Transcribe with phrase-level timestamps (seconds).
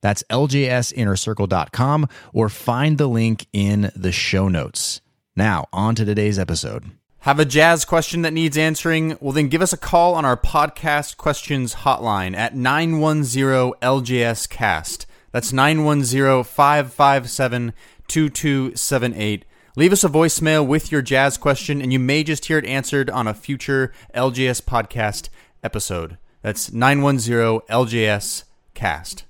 [0.00, 5.00] That's ljsinnercircle.com or find the link in the show notes.
[5.34, 6.90] Now, on to today's episode.
[7.20, 9.18] Have a jazz question that needs answering?
[9.20, 15.06] Well, then give us a call on our podcast questions hotline at 910 LJS Cast.
[15.32, 17.72] That's 910 557
[18.06, 19.44] 2278.
[19.74, 23.10] Leave us a voicemail with your jazz question, and you may just hear it answered
[23.10, 25.28] on a future LJS podcast
[25.62, 26.16] episode.
[26.40, 29.25] That's 910 LJS Cast.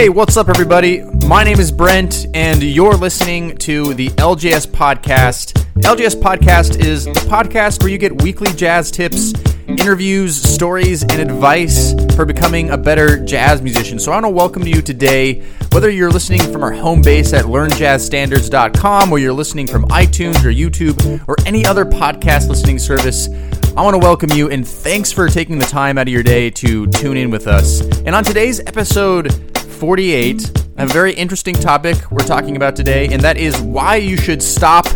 [0.00, 1.02] Hey, what's up, everybody?
[1.26, 5.52] My name is Brent, and you're listening to the LJS Podcast.
[5.82, 9.32] LJS Podcast is the podcast where you get weekly jazz tips,
[9.78, 13.98] interviews, stories, and advice for becoming a better jazz musician.
[13.98, 15.40] So I want to welcome you today,
[15.72, 20.50] whether you're listening from our home base at learnjazzstandards.com, or you're listening from iTunes or
[20.52, 23.28] YouTube, or any other podcast listening service.
[23.76, 26.50] I want to welcome you and thanks for taking the time out of your day
[26.50, 27.80] to tune in with us.
[27.80, 33.36] And on today's episode 48, a very interesting topic we're talking about today, and that
[33.36, 34.86] is why you should stop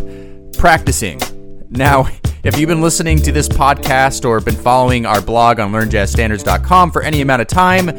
[0.58, 1.20] practicing.
[1.70, 2.08] Now,
[2.44, 7.00] if you've been listening to this podcast or been following our blog on learnjazzstandards.com for
[7.00, 7.90] any amount of time,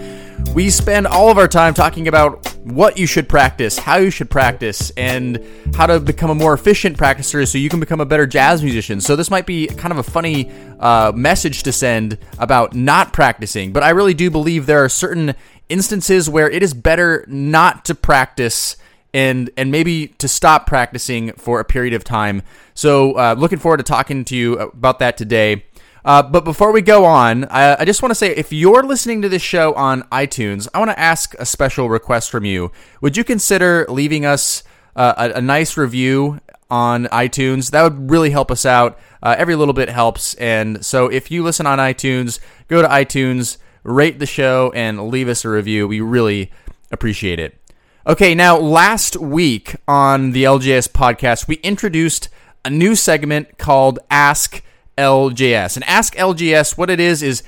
[0.53, 4.29] we spend all of our time talking about what you should practice, how you should
[4.29, 8.27] practice, and how to become a more efficient practicer so you can become a better
[8.27, 9.01] jazz musician.
[9.01, 13.73] So, this might be kind of a funny uh, message to send about not practicing,
[13.73, 15.33] but I really do believe there are certain
[15.69, 18.77] instances where it is better not to practice
[19.15, 22.41] and and maybe to stop practicing for a period of time.
[22.73, 25.63] So, uh, looking forward to talking to you about that today.
[26.03, 29.21] Uh, but before we go on, I, I just want to say if you're listening
[29.23, 32.71] to this show on iTunes, I want to ask a special request from you.
[33.01, 34.63] Would you consider leaving us
[34.95, 37.71] uh, a, a, nice review on iTunes?
[37.71, 38.99] That would really help us out.
[39.23, 40.35] Uh, every little bit helps.
[40.35, 45.27] And so if you listen on iTunes, go to iTunes, rate the show, and leave
[45.27, 45.87] us a review.
[45.87, 46.51] We really
[46.91, 47.64] appreciate it.
[48.07, 52.29] Okay, now last week on the LJS podcast, we introduced
[52.63, 54.61] a new segment called Ask
[54.95, 55.75] LJS.
[55.75, 57.41] And Ask LJS, what it is, is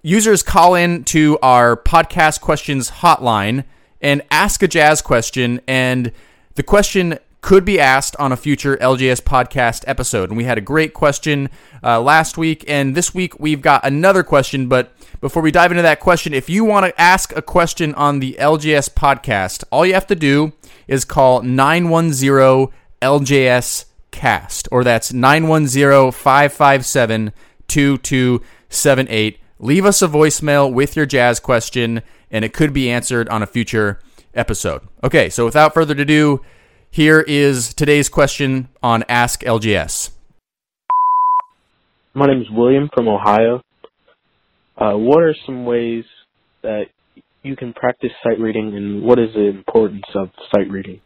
[0.00, 3.64] users call in to our podcast questions hotline
[4.00, 6.10] and ask a jazz question, and
[6.54, 10.30] the question could be asked on a future LJS podcast episode.
[10.30, 11.50] And we had a great question
[11.82, 14.68] uh, last week, and this week we've got another question.
[14.68, 18.20] But before we dive into that question, if you want to ask a question on
[18.20, 20.52] the LJS podcast, all you have to do
[20.86, 27.32] is call 910 LJS cast, or that's 910 557
[27.66, 29.38] 2278.
[29.58, 33.46] Leave us a voicemail with your jazz question, and it could be answered on a
[33.46, 34.00] future
[34.32, 34.82] episode.
[35.02, 36.40] Okay, so without further ado,
[36.92, 40.10] here is today's question on Ask LJS.
[42.12, 43.62] My name is William from Ohio.
[44.76, 46.04] Uh, what are some ways
[46.60, 46.84] that
[47.42, 51.00] you can practice sight reading, and what is the importance of sight reading?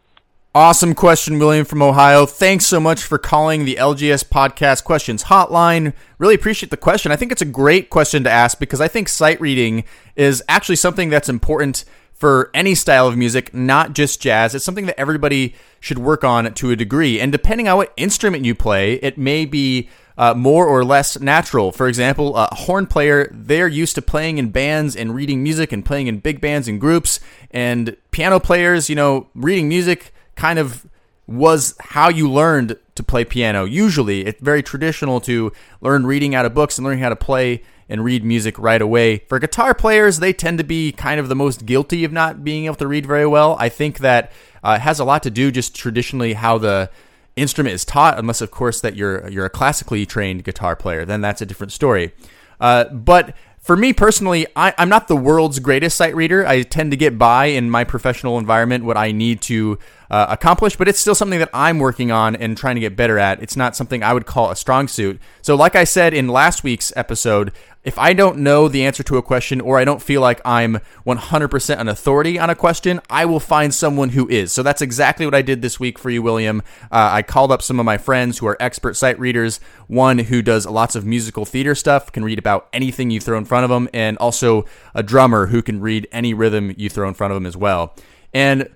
[0.57, 2.27] Awesome question, William from Ohio.
[2.27, 5.93] Thanks so much for calling the LJS Podcast Questions Hotline.
[6.19, 7.13] Really appreciate the question.
[7.13, 9.85] I think it's a great question to ask because I think sight reading
[10.17, 11.85] is actually something that's important
[12.17, 14.55] for any style of music, not just jazz.
[14.55, 17.21] It's something that everybody should work on to a degree.
[17.21, 21.73] And depending on what instrument you play, it may be uh, more or less natural.
[21.73, 25.85] For example, a horn player, they're used to playing in bands and reading music and
[25.85, 27.21] playing in big bands and groups.
[27.51, 30.87] And piano players, you know, reading music kind of
[31.27, 33.65] was how you learned to play piano.
[33.65, 35.53] Usually, it's very traditional to
[35.83, 39.19] learn reading out of books and learning how to play and read music right away.
[39.29, 42.65] For guitar players, they tend to be kind of the most guilty of not being
[42.67, 43.57] able to read very well.
[43.59, 46.91] I think that uh, has a lot to do just traditionally how the
[47.37, 51.05] instrument is taught, unless of course that you're you're a classically trained guitar player.
[51.05, 52.13] Then that's a different story.
[52.61, 53.35] Uh, but
[53.67, 56.47] for me personally, I, am not the world's greatest sight reader.
[56.47, 60.77] I tend to get by in my professional environment what I need to uh, accomplish,
[60.77, 63.43] but it's still something that I'm working on and trying to get better at.
[63.43, 65.21] It's not something I would call a strong suit.
[65.43, 67.51] So, like I said in last week's episode,
[67.87, 70.81] if I don't know the answer to a question or I don't feel like I'm
[71.07, 74.53] 100% an authority on a question, I will find someone who is.
[74.53, 76.65] So that's exactly what I did this week for you, William.
[76.91, 79.61] Uh, I called up some of my friends who are expert sight readers.
[79.87, 83.45] One who does lots of musical theater stuff, can read about anything you throw in
[83.45, 87.15] front of them, and also a drummer who can read any rhythm you throw in
[87.15, 87.95] front of them as well.
[88.35, 88.69] And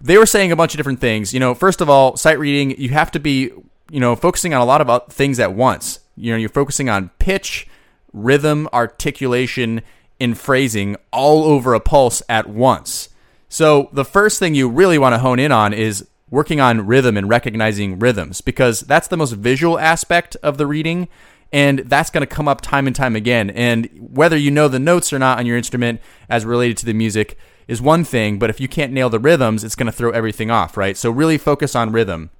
[0.00, 1.34] they were saying a bunch of different things.
[1.34, 3.50] You know, first of all, sight reading, you have to be,
[3.90, 5.98] you know, focusing on a lot of things at once.
[6.16, 7.66] You know, you're focusing on pitch
[8.14, 9.82] rhythm, articulation,
[10.18, 13.10] and phrasing all over a pulse at once.
[13.50, 17.16] So, the first thing you really want to hone in on is working on rhythm
[17.16, 21.08] and recognizing rhythms because that's the most visual aspect of the reading
[21.52, 23.48] and that's going to come up time and time again.
[23.50, 26.92] And whether you know the notes or not on your instrument as related to the
[26.92, 27.38] music
[27.68, 30.50] is one thing, but if you can't nail the rhythms, it's going to throw everything
[30.50, 30.96] off, right?
[30.96, 32.30] So really focus on rhythm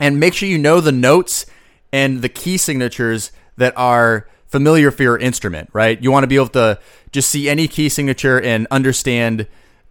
[0.00, 1.46] and make sure you know the notes
[1.92, 6.02] and the key signatures that are familiar for your instrument, right?
[6.02, 6.78] You want to be able to
[7.12, 9.46] just see any key signature and understand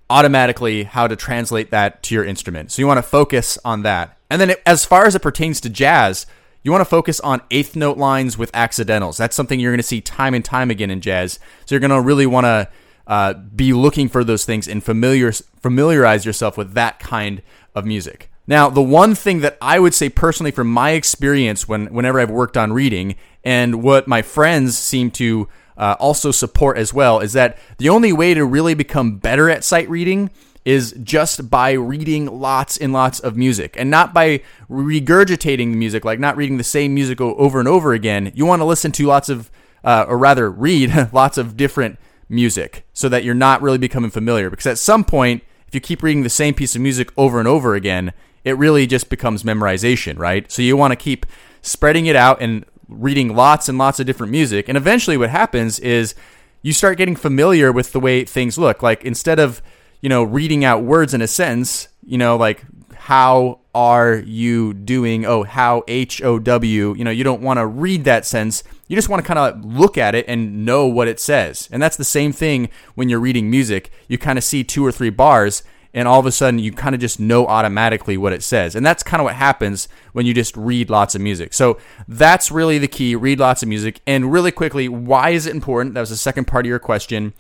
[0.10, 2.72] automatically how to translate that to your instrument.
[2.72, 4.18] So you want to focus on that.
[4.30, 6.26] And then as far as it pertains to jazz,
[6.64, 9.18] you want to focus on eighth note lines with accidentals.
[9.18, 11.40] That's something you're going to see time and time again in jazz.
[11.66, 12.70] So you're going to really want to
[13.08, 17.44] uh, be looking for those things and familiar familiarize yourself with that kind
[17.76, 18.32] of music.
[18.48, 22.32] Now, the one thing that I would say personally from my experience when whenever I've
[22.32, 23.16] worked on reading
[23.46, 25.48] and what my friends seem to
[25.78, 29.64] uh, also support as well is that the only way to really become better at
[29.64, 30.32] sight reading
[30.64, 36.04] is just by reading lots and lots of music and not by regurgitating the music,
[36.04, 38.32] like not reading the same music over and over again.
[38.34, 39.52] You want to listen to lots of,
[39.84, 44.50] uh, or rather, read lots of different music so that you're not really becoming familiar.
[44.50, 47.48] Because at some point, if you keep reading the same piece of music over and
[47.48, 48.12] over again,
[48.44, 50.52] it really just becomes memorization, right?
[50.52, 51.28] So you want to keep
[51.62, 54.70] spreading it out and reading lots and lots of different music.
[54.70, 56.16] And eventually what happens is
[56.62, 58.82] you start getting familiar with the way things look.
[58.82, 59.62] Like instead of,
[60.02, 62.64] you know, reading out words in a sentence, you know, like
[62.96, 65.26] how are you doing?
[65.26, 66.96] Oh, how H O W.
[66.96, 68.64] You know, you don't want to read that sentence.
[68.88, 71.70] You just want to kind of look at it and know what it says.
[71.72, 73.92] And that's the same thing when you're reading music.
[74.08, 75.64] You kind of see two or three bars
[75.96, 78.76] and all of a sudden you kind of just know automatically what it says.
[78.76, 81.54] And that's kind of what happens when you just read lots of music.
[81.54, 84.02] So that's really the key read lots of music.
[84.06, 85.96] And really quickly, why is it important?
[85.96, 87.34] That was the second part of your question.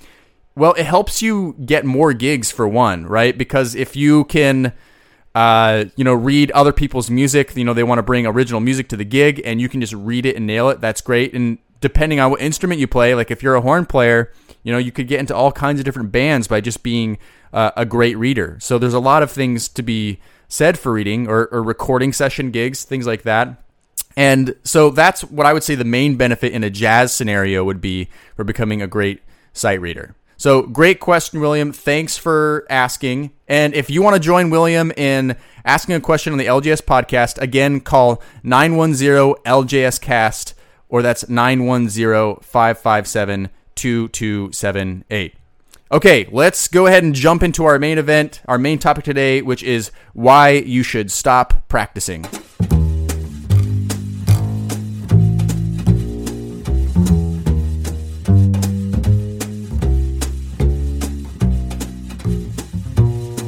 [0.55, 3.37] Well, it helps you get more gigs for one, right?
[3.37, 4.73] Because if you can.
[5.35, 7.57] Uh, you know, read other people's music.
[7.57, 9.91] You know, they want to bring original music to the gig, and you can just
[9.91, 10.79] read it and nail it.
[10.79, 11.33] That's great.
[11.33, 14.33] And depending on what instrument you play, like if you're a horn player,
[14.63, 17.19] you know, you could get into all kinds of different bands by just being
[17.53, 18.57] uh, a great reader.
[18.59, 22.49] So there's a lot of things to be said for reading or, or recording session
[22.49, 23.61] gigs, things like that.
[24.17, 27.81] And so that's what I would say the main benefit in a jazz scenario would
[27.81, 29.21] be for becoming a great
[29.53, 30.15] sight reader.
[30.37, 31.71] So great question, William.
[31.71, 33.29] Thanks for asking.
[33.47, 37.39] And if you want to join William in asking a question on the LJS podcast,
[37.39, 40.55] again, call 910 LJS cast
[40.89, 45.35] or that's 910 557 2278.
[45.91, 49.61] Okay, let's go ahead and jump into our main event, our main topic today, which
[49.61, 52.23] is why you should stop practicing.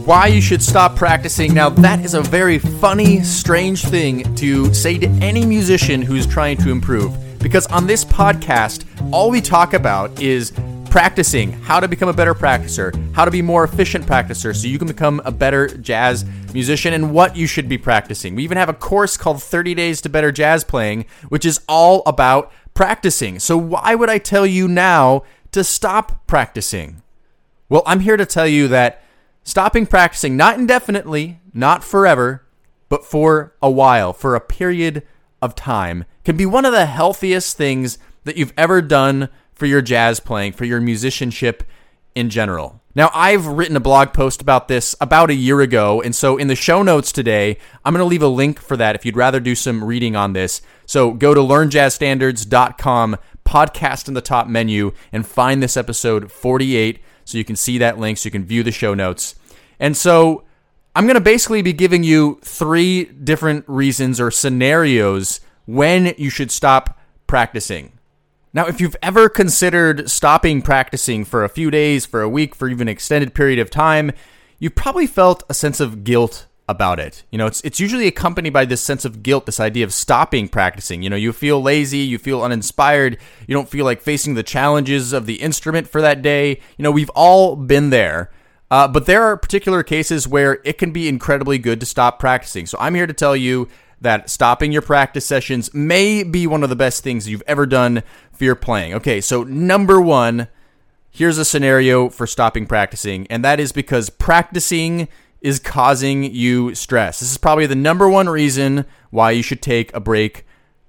[0.05, 1.53] Why you should stop practicing.
[1.53, 6.55] Now, that is a very funny, strange thing to say to any musician who's trying
[6.57, 7.26] to improve.
[7.47, 10.51] Because on this podcast, all we talk about is
[10.89, 14.77] practicing how to become a better practicer, how to be more efficient practicer so you
[14.77, 18.35] can become a better jazz musician and what you should be practicing.
[18.35, 22.03] We even have a course called 30 Days to Better Jazz Playing, which is all
[22.05, 23.39] about practicing.
[23.39, 25.23] So why would I tell you now
[25.53, 27.01] to stop practicing?
[27.69, 29.01] Well, I'm here to tell you that
[29.45, 32.45] stopping practicing, not indefinitely, not forever,
[32.89, 35.03] but for a while, for a period
[35.41, 39.81] of time, can be one of the healthiest things that you've ever done for your
[39.81, 41.63] jazz playing, for your musicianship
[42.15, 42.81] in general.
[42.95, 46.47] Now, I've written a blog post about this about a year ago, and so in
[46.47, 49.39] the show notes today, I'm going to leave a link for that if you'd rather
[49.39, 50.63] do some reading on this.
[50.87, 57.37] So go to learnjazzstandards.com, podcast in the top menu, and find this episode 48 so
[57.37, 59.35] you can see that link, so you can view the show notes.
[59.79, 60.45] And so
[60.97, 66.49] I'm going to basically be giving you three different reasons or scenarios when you should
[66.49, 67.99] stop practicing.
[68.51, 72.67] Now, if you've ever considered stopping practicing for a few days, for a week, for
[72.67, 74.11] even an extended period of time,
[74.57, 77.25] you've probably felt a sense of guilt about it.
[77.29, 80.47] You know, it's it's usually accompanied by this sense of guilt, this idea of stopping
[80.47, 81.03] practicing.
[81.03, 85.13] You know, you feel lazy, you feel uninspired, you don't feel like facing the challenges
[85.13, 86.59] of the instrument for that day.
[86.75, 88.31] You know, we've all been there.
[88.69, 92.65] Uh, but there are particular cases where it can be incredibly good to stop practicing.
[92.65, 93.69] So I'm here to tell you
[94.01, 98.03] that stopping your practice sessions may be one of the best things you've ever done
[98.31, 98.93] for your playing.
[98.95, 100.47] Okay, so number one,
[101.09, 105.07] here's a scenario for stopping practicing, and that is because practicing
[105.41, 107.19] is causing you stress.
[107.19, 110.45] This is probably the number one reason why you should take a break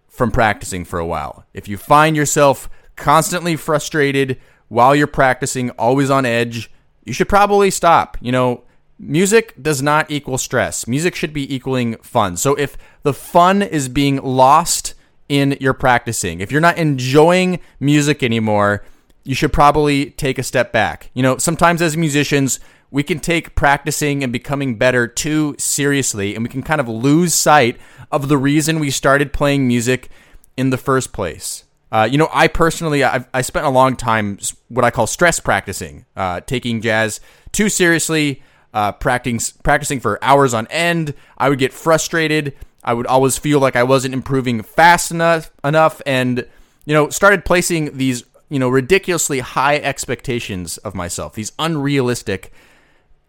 [0.08, 1.44] from practicing for a while.
[1.54, 6.70] If you find yourself constantly frustrated while you're practicing, always on edge,
[7.08, 8.16] you should probably stop.
[8.20, 8.64] You know,
[8.98, 10.86] music does not equal stress.
[10.86, 12.36] Music should be equaling fun.
[12.36, 14.94] So if the fun is being lost
[15.28, 18.84] in your practicing, if you're not enjoying music anymore,
[19.24, 21.10] you should probably take a step back.
[21.14, 22.60] You know, sometimes as musicians,
[22.90, 27.34] we can take practicing and becoming better too seriously, and we can kind of lose
[27.34, 27.78] sight
[28.10, 30.08] of the reason we started playing music
[30.56, 31.64] in the first place.
[31.90, 35.40] Uh, you know, I personally, I've, I spent a long time what I call stress
[35.40, 37.20] practicing, uh, taking jazz
[37.52, 38.42] too seriously,
[38.74, 41.14] uh, practicing, practicing for hours on end.
[41.38, 42.54] I would get frustrated.
[42.84, 46.46] I would always feel like I wasn't improving fast enough, enough, and
[46.84, 52.52] you know, started placing these you know ridiculously high expectations of myself, these unrealistic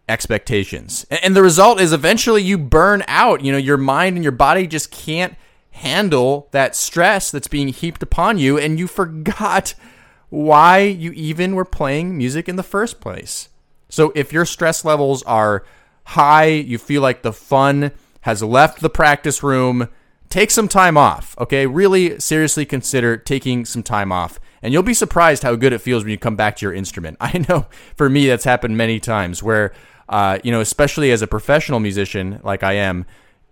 [0.08, 1.06] expectations.
[1.10, 3.42] And the result is eventually you burn out.
[3.42, 5.34] You know, your mind and your body just can't
[5.80, 9.74] handle that stress that's being heaped upon you, and you forgot
[10.28, 13.48] why you even were playing music in the first place.
[13.88, 15.64] So if your stress levels are
[16.04, 17.90] high, you feel like the fun
[18.22, 19.88] has left the practice room,
[20.28, 21.66] take some time off, okay?
[21.66, 24.38] Really seriously consider taking some time off.
[24.62, 27.16] And you'll be surprised how good it feels when you come back to your instrument.
[27.20, 29.72] I know for me that's happened many times where
[30.10, 33.06] uh, you know, especially as a professional musician like I am,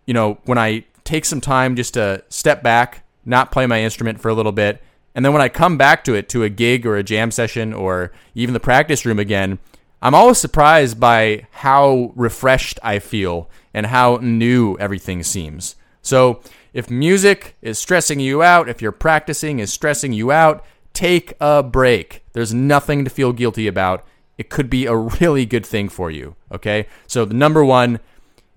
[0.07, 4.21] you know, when I take some time just to step back, not play my instrument
[4.21, 4.83] for a little bit,
[5.15, 7.73] and then when I come back to it to a gig or a jam session
[7.73, 9.59] or even the practice room again,
[10.01, 15.75] I'm always surprised by how refreshed I feel and how new everything seems.
[16.03, 16.41] So,
[16.75, 21.63] if music is stressing you out, if your practicing is stressing you out, take a
[21.63, 22.23] break.
[22.35, 26.37] There's nothing to feel guilty about it could be a really good thing for you.
[26.53, 26.87] Okay.
[27.07, 27.99] So, the number one,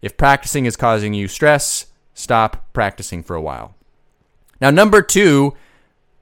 [0.01, 1.87] if practicing is causing you stress,
[2.21, 3.75] stop practicing for a while.
[4.59, 5.55] Now, number two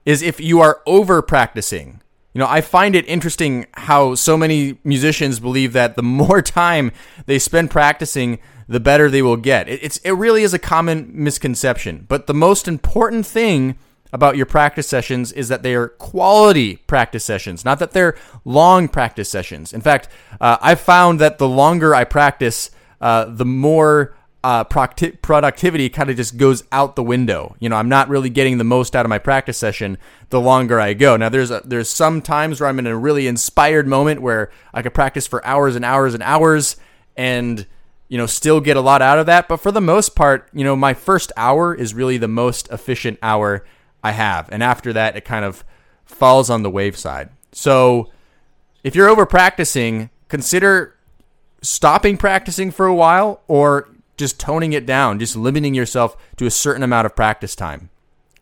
[0.06, 2.02] is if you are over practicing.
[2.34, 6.92] You know, I find it interesting how so many musicians believe that the more time
[7.26, 9.68] they spend practicing, the better they will get.
[9.68, 12.06] It's it really is a common misconception.
[12.08, 13.78] But the most important thing
[14.14, 18.16] about your practice sessions is that they are quality practice sessions, not that they're
[18.46, 19.74] long practice sessions.
[19.74, 20.08] In fact,
[20.42, 26.16] uh, I've found that the longer I practice, uh, the more uh, productivity kind of
[26.16, 27.56] just goes out the window.
[27.60, 29.98] You know, I'm not really getting the most out of my practice session
[30.30, 31.18] the longer I go.
[31.18, 34.82] Now, there's a, there's some times where I'm in a really inspired moment where I
[34.82, 36.78] could practice for hours and hours and hours,
[37.18, 37.66] and
[38.08, 39.48] you know, still get a lot out of that.
[39.48, 43.20] But for the most part, you know, my first hour is really the most efficient
[43.22, 43.66] hour
[44.04, 44.50] I have.
[44.52, 45.64] And after that, it kind of
[46.06, 47.30] falls on the wave side.
[47.52, 48.10] So
[48.84, 50.96] if you're over practicing, consider
[51.62, 56.52] stopping practicing for a while or just toning it down, just limiting yourself to a
[56.52, 57.90] certain amount of practice time.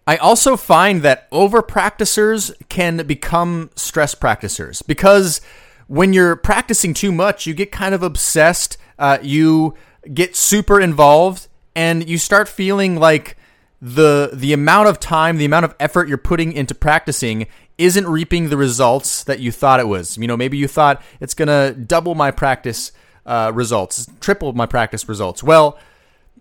[0.05, 5.39] I also find that over practicers can become stress practicers because
[5.87, 9.75] when you're practicing too much, you get kind of obsessed, uh, you
[10.13, 13.37] get super involved, and you start feeling like
[13.81, 18.49] the the amount of time, the amount of effort you're putting into practicing isn't reaping
[18.49, 20.17] the results that you thought it was.
[20.17, 22.91] You know, maybe you thought it's gonna double my practice
[23.27, 25.43] uh, results, triple my practice results.
[25.43, 25.77] Well,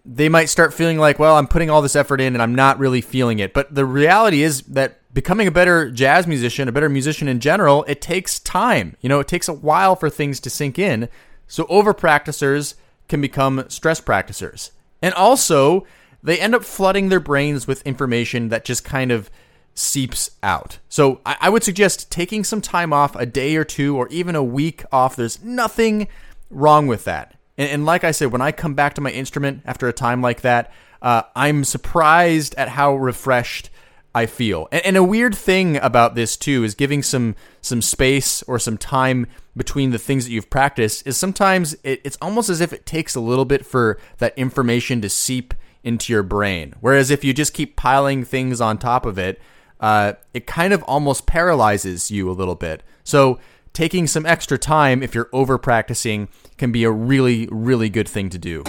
[0.05, 2.79] they might start feeling like, well, I'm putting all this effort in and I'm not
[2.79, 3.53] really feeling it.
[3.53, 7.85] But the reality is that becoming a better jazz musician, a better musician in general,
[7.89, 8.97] it takes time.
[9.01, 11.09] You know, it takes a while for things to sink in.
[11.49, 12.77] So over practicers
[13.09, 14.71] can become stress practicers.
[15.03, 15.87] And also,
[16.23, 19.31] they end up flooding their brains with information that just kind of
[19.75, 20.79] seeps out.
[20.89, 24.35] So I, I, would suggest taking some time off, a day or two, or even
[24.35, 25.17] a week off.
[25.17, 26.09] There's nothing
[26.51, 27.35] wrong with that.
[27.59, 30.23] And, and like I said, when I come back to my instrument after a time
[30.23, 30.73] like that,
[31.03, 33.71] uh, I'm surprised at how refreshed
[34.15, 34.67] I feel.
[34.73, 38.79] And, and a weird thing about this too is giving some some space or some
[38.79, 42.87] time between the things that you've practiced is sometimes it, it's almost as if it
[42.87, 45.53] takes a little bit for that information to seep
[45.85, 46.75] into your brain.
[46.81, 49.41] Whereas if you just keep piling things on top of it,
[49.81, 52.83] uh, it kind of almost paralyzes you a little bit.
[53.05, 53.39] So
[53.77, 58.31] taking some extra time if you're over practicing can be a really, really good thing
[58.31, 58.65] to do.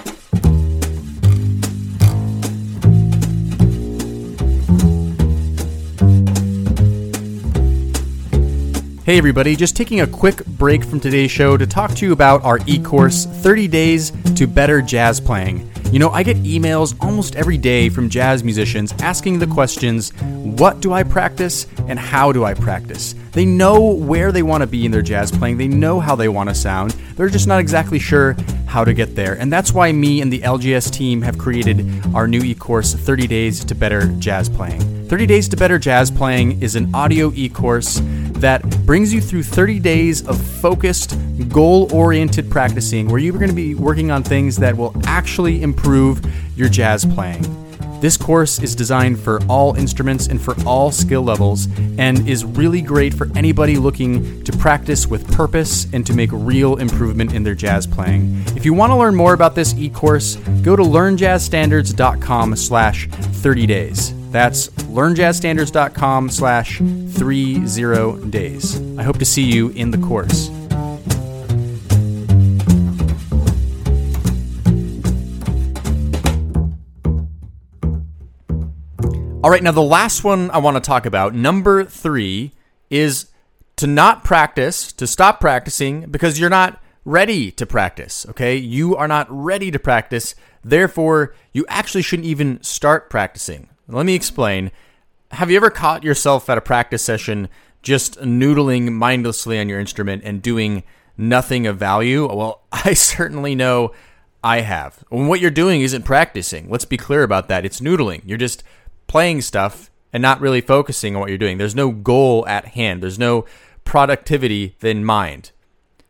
[9.05, 12.43] Hey, everybody, just taking a quick break from today's show to talk to you about
[12.43, 15.71] our e course 30 Days to Better Jazz Playing.
[15.91, 20.82] You know, I get emails almost every day from jazz musicians asking the questions what
[20.82, 23.15] do I practice and how do I practice?
[23.32, 26.27] They know where they want to be in their jazz playing, they know how they
[26.27, 29.36] want to sound, they're just not exactly sure how to get there.
[29.36, 33.25] And that's why me and the LJS team have created our new e course 30
[33.25, 35.08] Days to Better Jazz Playing.
[35.08, 38.01] 30 Days to Better Jazz Playing is an audio e course
[38.41, 41.17] that brings you through 30 days of focused,
[41.50, 46.22] goal oriented practicing where you're going to be working on things that will actually improve
[46.56, 47.66] your jazz playing.
[48.00, 52.82] This course is designed for all instruments and for all skill levels and is really
[52.82, 57.56] great for anybody looking to practice with purpose and to make real improvement in their
[57.56, 58.44] jazz playing.
[58.56, 64.13] If you want to learn more about this e-course, go to learnjazzstandards.com slash 30 days.
[64.32, 68.80] That's learnjazzstandards.com slash 30 days.
[69.00, 70.50] I hope to see you in the course.
[79.48, 82.51] All right, now the last one I want to talk about, number three,
[82.89, 83.27] is
[83.77, 88.58] to not practice, to stop practicing because you're not ready to practice, okay?
[88.58, 90.36] You are not ready to practice.
[90.66, 93.70] Therefore, you actually shouldn't even start practicing.
[93.88, 94.70] Let me explain.
[95.32, 97.48] Have you ever caught yourself at a practice session
[97.82, 100.84] just noodling mindlessly on your instrument and doing
[101.16, 102.27] nothing of value?
[102.27, 103.94] Well, I certainly know
[104.44, 105.06] I have.
[105.08, 106.70] When what you're doing isn't practicing.
[106.70, 107.63] Let's be clear about that.
[107.63, 108.24] It's noodling.
[108.25, 108.62] You're just
[109.07, 111.57] playing stuff and not really focusing on what you're doing.
[111.57, 113.01] There's no goal at hand.
[113.01, 113.45] There's no
[113.83, 115.51] productivity in mind.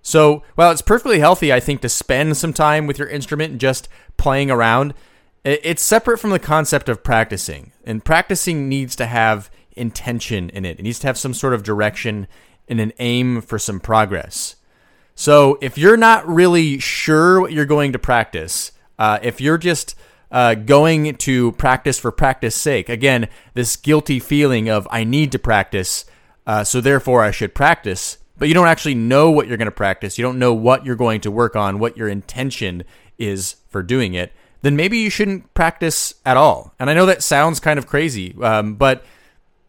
[0.01, 3.59] So, while it's perfectly healthy, I think, to spend some time with your instrument and
[3.59, 4.93] just playing around,
[5.43, 7.73] it's separate from the concept of practicing.
[7.83, 10.79] And practicing needs to have intention in it.
[10.79, 12.27] It needs to have some sort of direction
[12.67, 14.55] and an aim for some progress.
[15.15, 19.95] So if you're not really sure what you're going to practice, uh, if you're just
[20.31, 25.39] uh, going to practice for practice sake, again, this guilty feeling of I need to
[25.39, 26.05] practice,
[26.45, 29.71] uh, so therefore I should practice, but you don't actually know what you're going to
[29.71, 32.83] practice, you don't know what you're going to work on, what your intention
[33.17, 36.73] is for doing it, then maybe you shouldn't practice at all.
[36.79, 39.05] And I know that sounds kind of crazy, um, but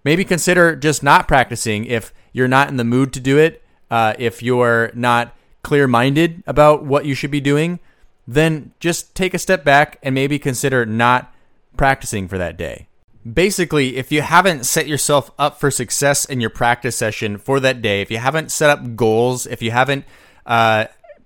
[0.04, 4.14] maybe consider just not practicing if you're not in the mood to do it, uh,
[4.18, 7.80] if you're not clear minded about what you should be doing,
[8.28, 11.34] then just take a step back and maybe consider not
[11.78, 12.86] practicing for that day.
[13.30, 17.80] Basically, if you haven't set yourself up for success in your practice session for that
[17.80, 20.04] day, if you haven't set up goals, if you haven't
[20.44, 20.84] uh,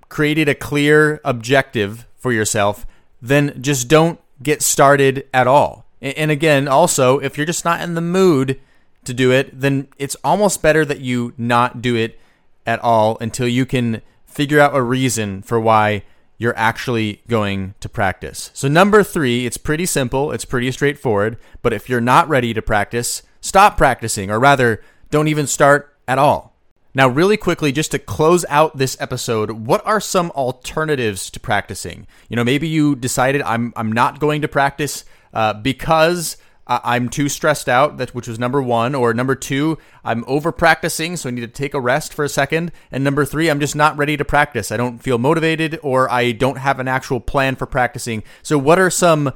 [0.08, 2.86] created a clear objective for yourself,
[3.20, 5.84] then just don't get started at all.
[6.00, 8.60] And again, also, if you're just not in the mood
[9.04, 12.18] to do it, then it's almost better that you not do it
[12.64, 16.04] at all until you can figure out a reason for why
[16.42, 18.50] you're actually going to practice.
[18.52, 22.60] So, number three, it's pretty simple, it's pretty straightforward, but if you're not ready to
[22.60, 26.52] practice, stop practicing, or rather, don't even start at all.
[26.94, 32.08] Now, really quickly, just to close out this episode, what are some alternatives to practicing?
[32.28, 37.28] You know, maybe you decided I'm I'm not going to practice uh, because I'm too
[37.28, 37.98] stressed out.
[37.98, 41.48] That which was number one, or number two, I'm over practicing, so I need to
[41.48, 42.72] take a rest for a second.
[42.90, 44.70] And number three, I'm just not ready to practice.
[44.70, 48.22] I don't feel motivated, or I don't have an actual plan for practicing.
[48.42, 49.32] So, what are some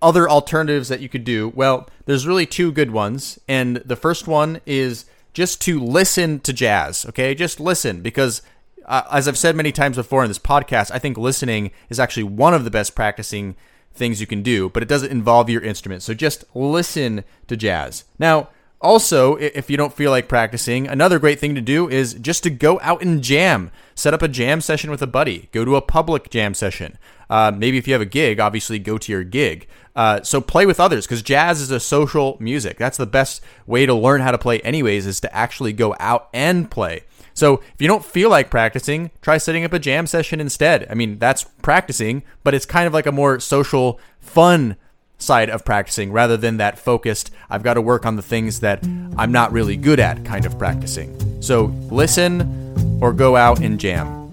[0.00, 1.52] other alternatives that you could do?
[1.54, 6.52] Well, there's really two good ones, and the first one is just to listen to
[6.52, 7.34] jazz, okay?
[7.34, 8.40] Just listen because
[8.86, 12.24] uh, as I've said many times before in this podcast, I think listening is actually
[12.24, 13.56] one of the best practicing
[13.94, 16.02] things you can do, but it doesn't involve your instrument.
[16.02, 18.04] So just listen to jazz.
[18.18, 18.48] Now,
[18.80, 22.50] also, if you don't feel like practicing, another great thing to do is just to
[22.50, 23.70] go out and jam.
[23.94, 25.48] Set up a jam session with a buddy.
[25.52, 26.98] Go to a public jam session.
[27.30, 29.66] Uh, maybe if you have a gig, obviously go to your gig.
[29.96, 32.76] Uh, so play with others because jazz is a social music.
[32.76, 36.28] That's the best way to learn how to play, anyways, is to actually go out
[36.34, 37.04] and play.
[37.34, 40.86] So if you don't feel like practicing, try setting up a jam session instead.
[40.88, 44.76] I mean, that's practicing, but it's kind of like a more social, fun
[45.18, 48.84] side of practicing rather than that focused, I've got to work on the things that
[49.16, 51.42] I'm not really good at kind of practicing.
[51.42, 54.23] So listen or go out and jam.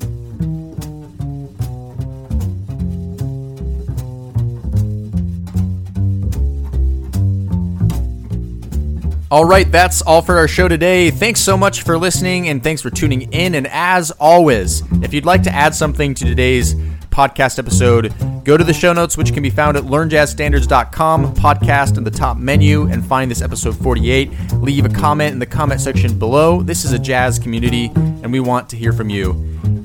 [9.31, 11.09] All right, that's all for our show today.
[11.09, 13.55] Thanks so much for listening and thanks for tuning in.
[13.55, 16.75] And as always, if you'd like to add something to today's
[17.09, 18.13] podcast episode,
[18.43, 22.37] Go to the show notes, which can be found at learnjazzstandards.com, podcast in the top
[22.37, 24.31] menu, and find this episode 48.
[24.53, 26.63] Leave a comment in the comment section below.
[26.63, 29.33] This is a jazz community, and we want to hear from you.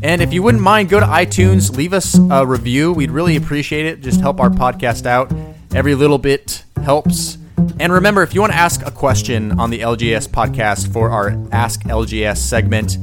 [0.02, 2.92] And if you wouldn't mind, go to iTunes, leave us a review.
[2.92, 4.00] We'd really appreciate it.
[4.00, 5.30] Just help our podcast out.
[5.74, 7.36] Every little bit helps.
[7.78, 11.36] And remember, if you want to ask a question on the LJS podcast for our
[11.52, 12.96] Ask LJS segment,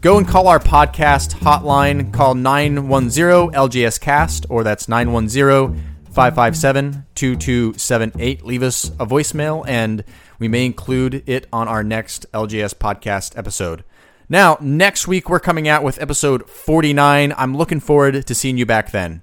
[0.00, 2.10] go and call our podcast hotline.
[2.12, 5.82] Call 910 LJS Cast, or that's 910
[6.12, 8.44] 557 2278.
[8.44, 10.02] Leave us a voicemail, and
[10.38, 13.84] we may include it on our next LJS podcast episode.
[14.30, 17.34] Now, next week, we're coming out with episode 49.
[17.36, 19.22] I'm looking forward to seeing you back then.